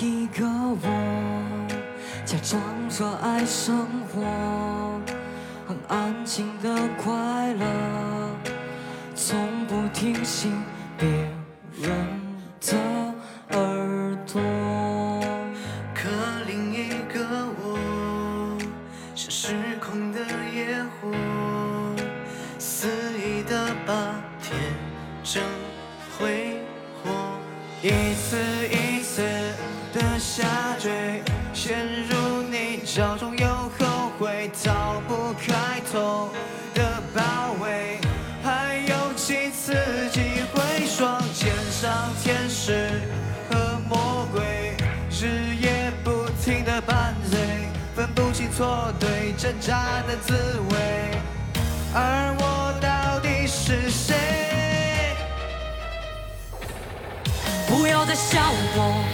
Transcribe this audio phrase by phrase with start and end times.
[0.00, 1.66] 一个我，
[2.24, 4.22] 假装着爱生活，
[5.66, 7.66] 很安静的快乐，
[9.16, 10.52] 从不听信
[10.96, 11.08] 别
[11.80, 11.90] 人
[12.60, 12.76] 的
[13.58, 14.40] 耳朵。
[15.94, 16.08] 可
[16.46, 17.26] 另一个
[17.60, 18.56] 我，
[19.16, 20.20] 像失控的
[20.54, 21.12] 野火，
[22.56, 24.56] 肆意的把天
[25.24, 25.42] 真
[26.16, 26.60] 挥
[27.02, 27.10] 霍，
[27.82, 28.36] 一次
[32.98, 36.28] 泥沼中又后悔，逃不开痛
[36.74, 38.00] 的包围，
[38.42, 39.72] 还有几次
[40.10, 42.90] 机会双肩上天使
[43.48, 44.76] 和魔鬼，
[45.12, 47.38] 日夜不停的拌嘴，
[47.94, 50.34] 分不清错对，挣扎的滋
[50.70, 51.10] 味，
[51.94, 54.16] 而我到底是谁？
[57.68, 58.40] 不要再笑
[58.74, 59.04] 我，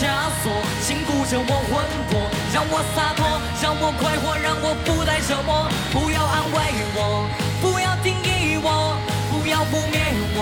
[0.00, 0.08] 枷
[0.42, 3.20] 锁禁锢着我魂魄，让我洒脱，
[3.60, 5.68] 让我快活，让我不再折磨。
[5.92, 6.56] 不要安慰
[6.96, 7.28] 我，
[7.60, 8.96] 不要定义我，
[9.28, 10.00] 不要污蔑
[10.32, 10.40] 我，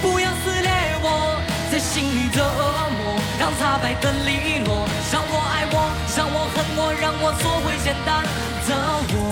[0.00, 0.70] 不要撕裂
[1.02, 1.42] 我，
[1.72, 8.22] 在心里的恶魔，让它白的利落，让我爱我，让我恨我，让我做回简单
[8.68, 8.70] 的
[9.18, 9.31] 我。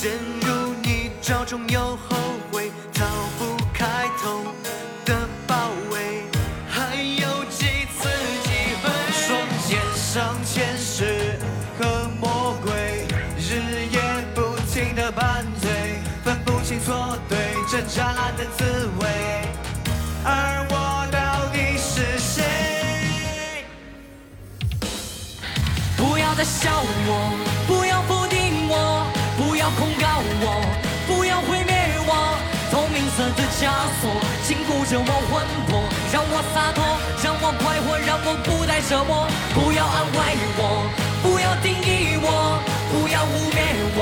[0.00, 2.16] 陷入泥沼中又后
[2.50, 3.04] 悔，逃
[3.38, 4.46] 不开痛
[5.04, 6.22] 的包围，
[6.70, 7.66] 还有几
[7.98, 8.08] 次
[8.42, 8.48] 机
[8.82, 8.90] 会？
[9.12, 11.38] 双肩上天使
[11.78, 13.06] 和魔鬼，
[13.36, 13.60] 日
[13.92, 14.00] 夜
[14.34, 15.70] 不停的拌嘴，
[16.24, 17.36] 分不清错对，
[17.70, 19.06] 挣扎的滋味，
[20.24, 22.42] 而我到底是谁？
[25.94, 26.70] 不要再笑，
[27.06, 27.36] 我，
[27.66, 27.89] 不要
[29.78, 30.46] 控告我，
[31.06, 31.74] 不要毁灭
[32.06, 32.38] 我。
[32.70, 33.66] 透明色的枷
[34.00, 34.14] 锁
[34.46, 35.82] 禁锢着我魂魄，
[36.12, 36.78] 让我洒脱，
[37.22, 39.26] 让我快活，让我不再折磨。
[39.52, 40.18] 不要安慰
[40.56, 40.86] 我，
[41.20, 43.58] 不要定义我，不要污蔑
[43.98, 44.00] 我，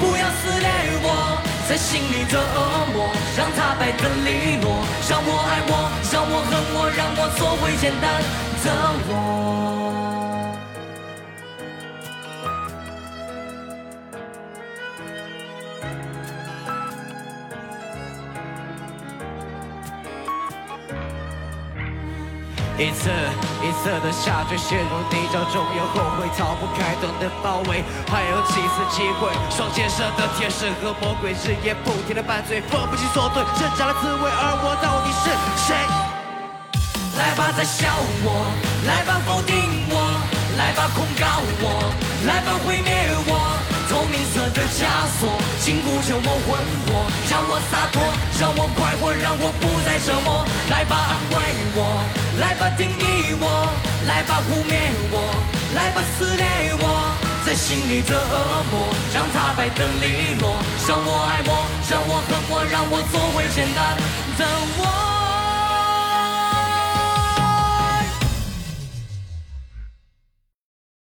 [0.00, 0.68] 不要撕裂
[1.02, 1.38] 我，
[1.68, 5.72] 在心里的恶魔，让它白的利落，让我爱我，
[6.12, 8.20] 让我恨我，让我做回简单
[8.64, 8.66] 的
[9.08, 9.79] 我。
[22.80, 23.10] 一次
[23.60, 29.28] 一次的下坠，陷入泥沼中又后悔，逃不开灯的包围，还有几次机会？
[29.50, 35.28] 双肩上的天使和魔鬼，日夜不停的拌嘴，分不清错对，挣扎的滋味，而我到底是
[35.60, 35.76] 谁？
[37.18, 37.86] 来吧，再笑
[38.24, 38.48] 我，
[38.88, 39.60] 来吧，否定
[39.92, 40.00] 我，
[40.56, 41.92] 来吧，控告我，
[42.26, 43.60] 来吧，毁灭我。
[43.90, 44.86] 透明色的枷
[45.18, 48.00] 锁禁锢着我魂魄，让我洒脱，
[48.40, 50.46] 让我快活，让我不再折磨。
[50.70, 51.36] 来吧，安慰
[51.74, 52.00] 我，
[52.38, 53.68] 来吧，定义我，
[54.06, 54.74] 来吧，污蔑
[55.10, 55.34] 我，
[55.74, 56.46] 来吧，撕裂
[56.78, 57.14] 我，
[57.44, 58.14] 在心里折
[58.70, 63.96] 磨，让它白的利落，让我爱我，让我恨我，让我做回简单
[64.38, 64.46] 的
[64.78, 65.09] 我。